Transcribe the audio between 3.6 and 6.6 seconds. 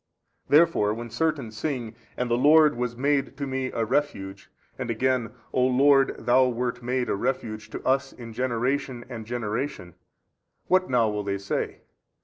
a refuge, and again, O Lord, Thou